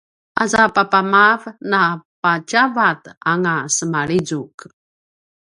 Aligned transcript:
aza 0.43 0.63
papamav 0.75 1.41
napatjavat 1.71 3.01
anga 3.31 3.55
semalizuk 3.75 4.57